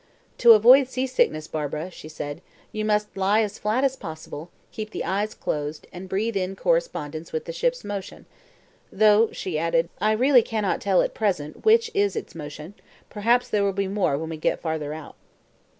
[0.39, 5.05] "To avoid seasickness, Barbara," she said, "you must lie as flat as possible, keep the
[5.05, 8.25] eyes closed, and breathe in correspondence with the ship's motion
[8.91, 12.73] though," she added, "I really cannot tell at present which is its motion;
[13.11, 15.13] perhaps there will be more when we get farther out."